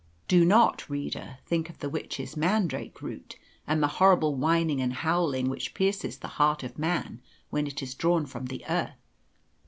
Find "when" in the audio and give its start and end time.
7.51-7.67